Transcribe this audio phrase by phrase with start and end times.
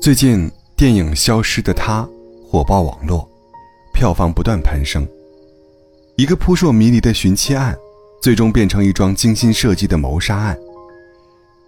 [0.00, 2.02] 最近电影《消失的她》
[2.48, 3.28] 火爆网络，
[3.92, 5.06] 票房不断攀升。
[6.16, 7.76] 一个扑朔迷离的寻妻案，
[8.22, 10.58] 最终变成一桩精心设计的谋杀案。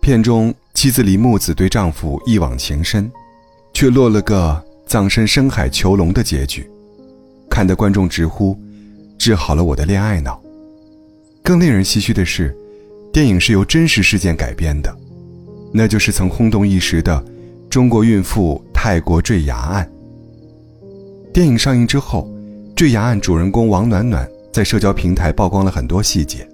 [0.00, 3.12] 片中妻子李木子对丈夫一往情深，
[3.74, 6.66] 却落了个葬身深海囚笼的结局，
[7.50, 8.58] 看得观众直呼
[9.18, 10.42] 治好了我的恋爱脑。
[11.42, 12.56] 更令人唏嘘的是，
[13.12, 14.96] 电影是由真实事件改编的，
[15.70, 17.22] 那就是曾轰动一时的
[17.72, 19.90] 中国孕妇泰国坠崖案。
[21.32, 22.30] 电影上映之后，
[22.76, 26.46] 坠崖案主人公王暖暖在社交平台曝光了很多细节。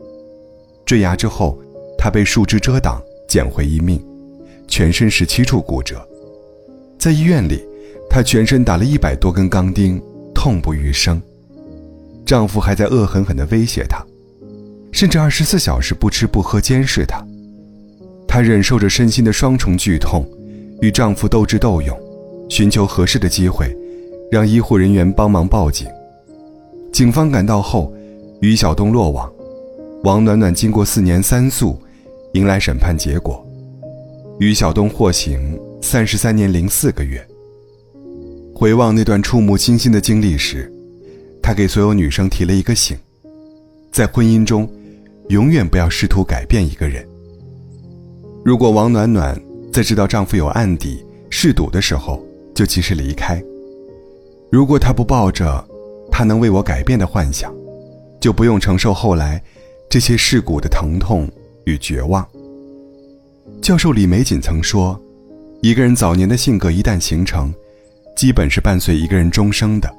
[0.87, 1.59] 坠崖之后，
[1.99, 3.03] 她被树枝遮挡。
[3.27, 4.01] 捡回一命，
[4.69, 6.01] 全身十七处骨折，
[6.99, 7.67] 在医院里，
[8.09, 10.01] 她全身打了一百多根钢钉，
[10.33, 11.21] 痛不欲生。
[12.25, 14.03] 丈夫还在恶狠狠地威胁她，
[14.93, 17.21] 甚至二十四小时不吃不喝监视她。
[18.29, 20.25] 她忍受着身心的双重剧痛，
[20.81, 21.99] 与丈夫斗智斗勇，
[22.49, 23.77] 寻求合适的机会，
[24.31, 25.87] 让医护人员帮忙报警。
[26.93, 27.93] 警方赶到后，
[28.41, 29.33] 于晓东落网，
[30.05, 31.79] 王暖暖经过四年三诉。
[32.35, 33.43] 迎来审判结果，
[34.39, 37.27] 于晓东获刑三十三年零四个月。
[38.55, 40.71] 回望那段触目惊心的经历时，
[41.43, 42.99] 他给所有女生提了一个醒：
[43.91, 44.71] 在婚姻中，
[45.31, 47.03] 永远不要试图改变一个人。
[48.45, 49.35] 如果王暖暖
[49.73, 52.25] 在知道丈夫有案底、嗜赌的时候
[52.55, 53.43] 就及时离开；
[54.51, 55.65] 如果她不抱着
[56.11, 57.55] 他能为我改变的幻想，
[58.21, 59.43] 就不用承受后来
[59.89, 61.29] 这些事故的疼痛。
[61.69, 62.27] 与绝望。
[63.61, 64.99] 教授李玫瑾曾说
[65.61, 67.53] ：“一个人早年的性格一旦形成，
[68.17, 69.95] 基本是伴随一个人终生的。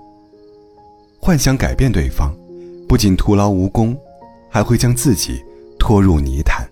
[1.19, 2.35] 幻想改变对方，
[2.87, 3.95] 不仅徒劳无功，
[4.49, 5.39] 还会将自己
[5.77, 6.67] 拖入泥潭。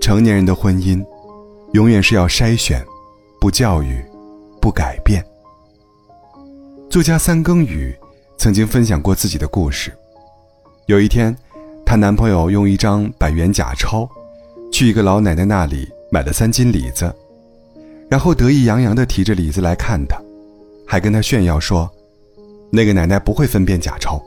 [0.00, 1.04] 成年人的婚姻，
[1.72, 2.84] 永远是要筛选，
[3.40, 4.04] 不教育，
[4.60, 5.24] 不改变。”
[6.90, 7.94] 作家三更雨
[8.36, 9.92] 曾经分享过自己的故事。
[10.86, 11.36] 有一天。
[11.82, 14.08] 她男朋友用一张百元假钞，
[14.70, 17.12] 去一个老奶奶那里买了三斤李子，
[18.08, 20.16] 然后得意洋洋地提着李子来看她，
[20.86, 21.90] 还跟她炫耀说
[22.70, 24.22] ：“那个奶奶不会分辨假钞，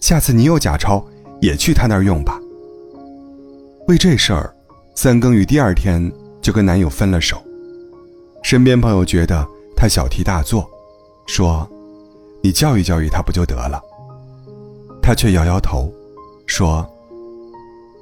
[0.00, 1.06] 下次你有假钞
[1.40, 2.36] 也去她那儿用吧。”
[3.86, 4.52] 为这事儿，
[4.96, 6.10] 三更雨第二天
[6.44, 7.42] 就跟男友分了手。
[8.42, 10.68] 身边朋友觉得她小题大做，
[11.26, 11.66] 说
[12.44, 13.82] ：“你教育教育她不就得了？”
[15.00, 15.90] 她却摇摇头，
[16.46, 16.86] 说。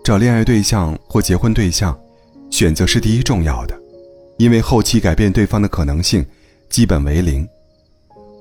[0.02, 1.96] 找恋爱对象或结婚对象，
[2.50, 3.80] 选择是第一重要的，
[4.36, 6.26] 因为后期改变对方的可能性
[6.68, 7.48] 基本为零。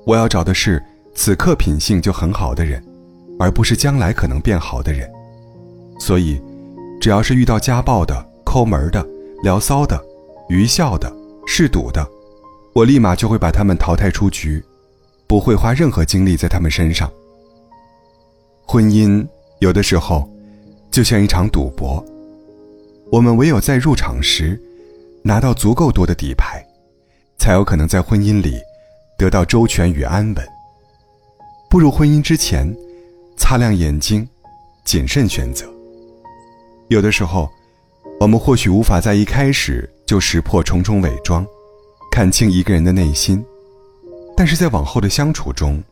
[0.04, 0.82] 我要找的是
[1.14, 2.84] 此刻品性就很好的人，
[3.38, 5.08] 而不是将来可能变好的人。
[6.00, 6.42] 所以，
[7.00, 9.06] 只要是遇到家暴的、抠门的、
[9.42, 10.02] 聊骚的、
[10.48, 11.12] 愚孝的、
[11.46, 12.06] 嗜赌的，
[12.72, 14.62] 我立马就会把他们淘汰出局，
[15.26, 17.10] 不会花任何精力在他们身上。
[18.66, 19.26] 婚姻
[19.60, 20.28] 有的时候。
[20.92, 22.04] 就像一场赌博，
[23.10, 24.60] 我们唯有在入场时
[25.22, 26.62] 拿到足够多的底牌，
[27.38, 28.60] 才有可能在婚姻里
[29.16, 30.46] 得到周全与安稳。
[31.70, 32.70] 步入婚姻之前，
[33.38, 34.28] 擦亮眼睛，
[34.84, 35.64] 谨慎选择。
[36.88, 37.48] 有的时候，
[38.22, 41.44] 我们或许无法在一开始就识破重重伪装，
[42.08, 43.44] 看清一个人的内心，
[44.36, 45.82] 但是在往后的相处中，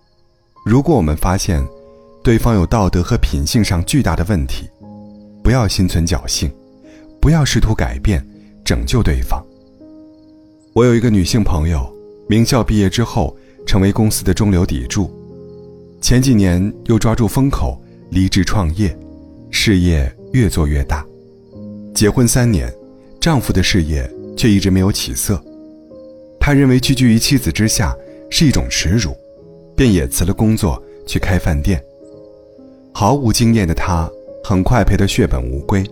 [0.64, 1.60] 如果我们发现
[2.22, 4.70] 对方有道德和品性上巨大的问题，
[5.42, 6.48] 不要心存侥幸，
[7.20, 8.24] 不要试图改变、
[8.64, 9.44] 拯救对方。
[10.72, 11.92] 我有一个女性朋友，
[12.28, 13.36] 名校毕业之后
[13.66, 15.12] 成为公司的中流砥柱，
[16.00, 17.76] 前几年又抓住风口
[18.08, 18.96] 离职创业，
[19.50, 21.04] 事业越做越大。
[21.94, 22.72] 结婚三年，
[23.20, 25.42] 丈夫的事业却一直没有起色。
[26.38, 27.96] 他认为屈居于妻子之下
[28.30, 29.16] 是一种耻辱，
[29.76, 31.82] 便也辞了工作去开饭店。
[32.92, 34.10] 毫无经验的他。
[34.42, 35.84] 很快赔得血本无归。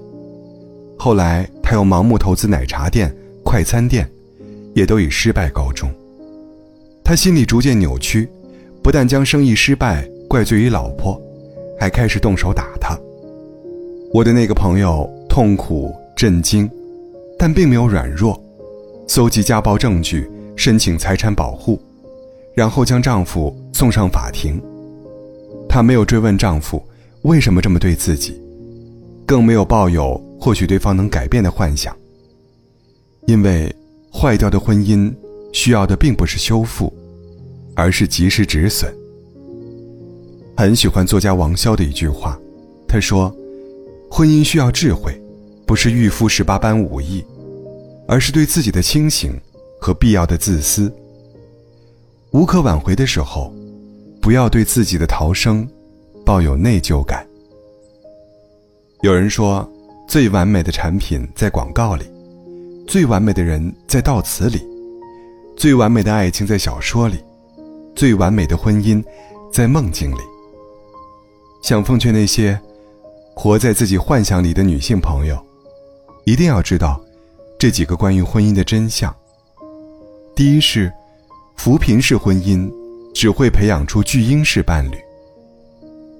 [0.98, 3.14] 后来，他又盲目投资奶茶店、
[3.44, 4.10] 快餐店，
[4.74, 5.88] 也都以失败告终。
[7.04, 8.26] 他心里逐渐扭曲，
[8.82, 11.20] 不但将生意失败怪罪于老婆，
[11.78, 12.98] 还开始动手打他。
[14.14, 16.68] 我的那个朋友痛苦震惊，
[17.38, 18.40] 但并没有软弱，
[19.06, 21.80] 搜集家暴证据，申请财产保护，
[22.54, 24.60] 然后将丈夫送上法庭。
[25.68, 26.82] 她没有追问丈夫。
[27.22, 28.40] 为什么这么对自己？
[29.26, 31.94] 更没有抱有或许对方能改变的幻想。
[33.26, 33.74] 因为
[34.10, 35.12] 坏掉的婚姻
[35.52, 36.92] 需要的并不是修复，
[37.74, 38.92] 而是及时止损。
[40.56, 42.38] 很喜欢作家王潇的一句话，
[42.88, 43.34] 他说
[44.10, 45.12] ：“婚姻需要智慧，
[45.66, 47.24] 不是御夫十八般武艺，
[48.06, 49.38] 而是对自己的清醒
[49.80, 50.92] 和必要的自私。
[52.30, 53.52] 无可挽回的时候，
[54.20, 55.68] 不要对自己的逃生
[56.24, 57.26] 抱有内疚感。
[59.02, 59.66] 有人说，
[60.08, 62.04] 最完美的产品在广告里，
[62.86, 64.60] 最完美的人在悼词里，
[65.56, 67.18] 最完美的爱情在小说里，
[67.94, 69.04] 最完美的婚姻
[69.52, 70.20] 在梦境里。
[71.62, 72.58] 想奉劝那些
[73.40, 75.40] 活在自己幻想里的女性朋友，
[76.24, 77.00] 一定要知道
[77.56, 79.14] 这几个关于婚姻的真相。
[80.34, 80.92] 第一是。
[81.56, 82.72] 扶贫式婚姻
[83.12, 84.96] 只会培养出巨婴式伴侣。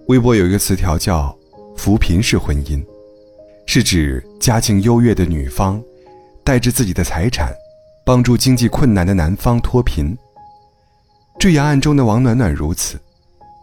[0.09, 1.33] 微博有一个词条叫
[1.79, 2.85] “扶贫式婚姻”，
[3.65, 5.81] 是指家境优越的女方
[6.43, 7.55] 带着自己的财产，
[8.05, 10.13] 帮助经济困难的男方脱贫。
[11.39, 12.99] 《坠崖案》中的王暖暖如此，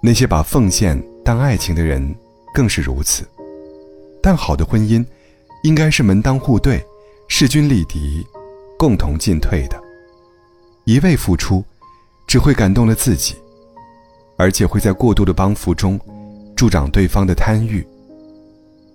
[0.02, 2.16] 那些把奉献当爱情的人
[2.54, 3.26] 更是如此。
[4.26, 5.06] 但好的婚姻，
[5.62, 6.84] 应该是门当户对、
[7.28, 8.26] 势均力敌、
[8.76, 9.80] 共同进退的。
[10.86, 11.64] 一味付出，
[12.26, 13.36] 只会感动了自己，
[14.36, 16.00] 而且会在过度的帮扶中，
[16.56, 17.86] 助长对方的贪欲。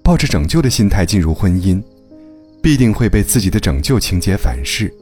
[0.03, 1.81] 抱着拯救的心态进入婚姻，
[2.61, 4.93] 必定会被自己的拯救情节反噬。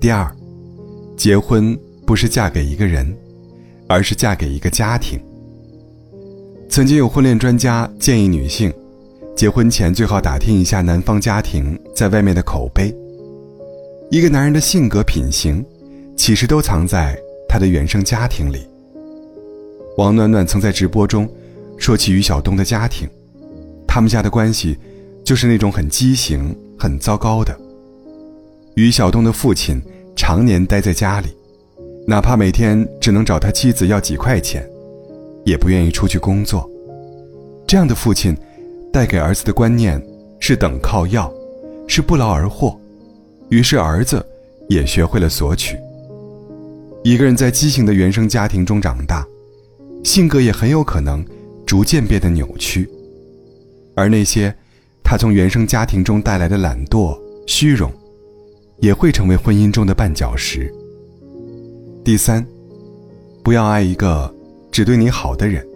[0.00, 0.32] 第二，
[1.16, 1.76] 结婚
[2.06, 3.12] 不是嫁给一个人，
[3.88, 5.20] 而是嫁给一个家庭。
[6.68, 8.72] 曾经有婚恋专家建议女性，
[9.36, 12.94] 结婚前最好打听一下男方家庭在外面的口碑。
[14.08, 15.64] 一个男人的性格品行，
[16.16, 18.64] 其实都藏在他的原生家庭里。
[19.96, 21.28] 王暖暖曾在直播中
[21.76, 23.08] 说起于晓东的家庭，
[23.88, 24.78] 他们家的关系
[25.24, 27.58] 就是那种很畸形、很糟糕的。
[28.76, 29.82] 于晓东的父亲
[30.14, 31.26] 常年待在家里，
[32.06, 34.64] 哪怕每天只能找他妻子要几块钱，
[35.44, 36.70] 也不愿意出去工作。
[37.66, 38.36] 这样的父亲，
[38.94, 40.00] 带给儿子的观念
[40.38, 41.28] 是等靠要，
[41.88, 42.78] 是不劳而获。
[43.48, 44.24] 于是，儿子
[44.68, 45.76] 也学会了索取。
[47.02, 49.26] 一个人在畸形的原生家庭中长大，
[50.04, 51.26] 性格也很有可能
[51.66, 52.88] 逐渐变得扭曲。
[53.96, 54.54] 而那些
[55.02, 57.18] 他从原生家庭中带来的懒惰、
[57.48, 57.92] 虚荣，
[58.78, 60.72] 也会成为婚姻中的绊脚石。
[62.04, 62.46] 第三，
[63.42, 64.32] 不要爱一个
[64.70, 65.66] 只对你好的人，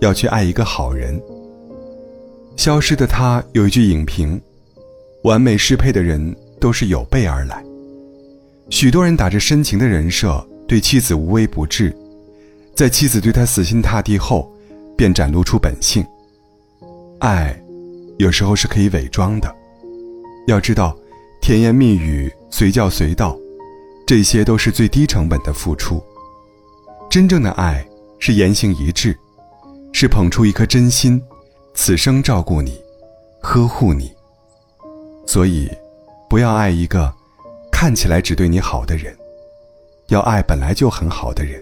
[0.00, 1.20] 要去爱一个好人。
[2.60, 4.38] 消失的他有一句影评
[5.24, 7.64] ：“完美适配的人。”都是有备而来。
[8.68, 11.96] 许多人打着深情的人设对妻子无微不至，
[12.76, 14.52] 在妻子对他死心塌地后，
[14.94, 16.04] 便展露出本性。
[17.20, 17.58] 爱，
[18.18, 19.50] 有时候是可以伪装的。
[20.46, 20.94] 要知道，
[21.40, 23.34] 甜言蜜语、随叫随到，
[24.06, 25.98] 这些都是最低成本的付出。
[27.08, 27.82] 真正的爱
[28.18, 29.16] 是言行一致，
[29.94, 31.18] 是捧出一颗真心，
[31.74, 32.80] 此生照顾你，
[33.40, 34.12] 呵护你。
[35.26, 35.70] 所以。
[36.28, 37.12] 不要爱一个
[37.72, 39.12] 看起来只对你好的人，
[40.10, 41.60] 要爱本来就很好的人。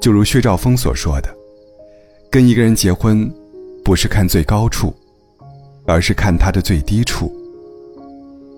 [0.00, 1.28] 就如薛兆丰所说的
[2.32, 3.30] ：“跟一个人结婚，
[3.84, 4.96] 不是看最高处，
[5.86, 7.30] 而是看他的最低处。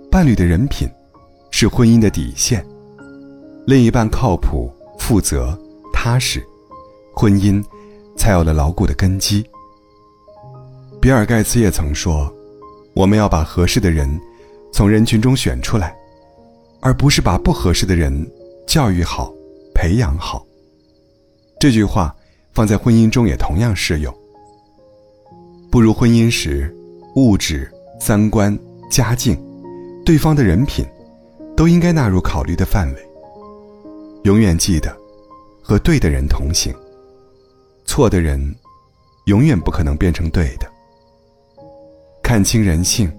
[0.09, 0.89] 伴侣的人品
[1.51, 2.65] 是婚姻的底线，
[3.67, 5.59] 另一半靠谱、负责、
[5.93, 6.41] 踏实，
[7.13, 7.61] 婚姻
[8.17, 9.45] 才有了牢固的根基。”
[11.01, 12.33] 比尔·盖茨也曾说
[12.95, 14.21] ：“我们要把合适的人。”
[14.73, 15.93] 从人群中选出来，
[16.81, 18.25] 而不是把不合适的人
[18.69, 19.35] 教育好、
[19.75, 20.47] 培养好。
[21.59, 22.15] 这句话
[22.53, 24.15] 放在婚姻中也同样适用。
[25.69, 26.73] 步入婚姻时，
[27.17, 28.57] 物质、三观、
[28.89, 29.37] 家境、
[30.05, 30.87] 对方的人品，
[31.57, 33.09] 都应该纳入考虑的范围。
[34.23, 34.97] 永远记得，
[35.61, 36.73] 和对的人同行，
[37.85, 38.55] 错的人，
[39.25, 40.70] 永远不可能变成对的。
[42.31, 43.11] 看清人性。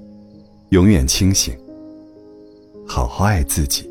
[0.70, 1.54] 永远清醒，
[2.88, 3.91] 好好爱自己。